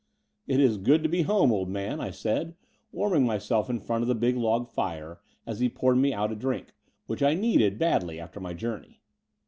[0.49, 2.55] ''It is good to be home, old man," I said,
[2.91, 6.31] warm ing myself in front of the big log fire as he poured me out
[6.31, 6.73] a drink,
[7.05, 9.01] which I needed badly after my journey.